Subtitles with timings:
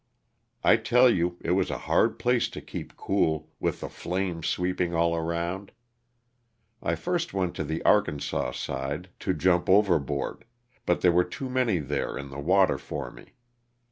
[0.63, 4.81] I tell you it was a hard place to keep cool, with the flames sweep
[4.81, 5.71] ing all around.
[6.81, 10.45] I first went to the Arkansas f^de to jump overboard,
[10.87, 13.33] but there were too many there iu the water for me.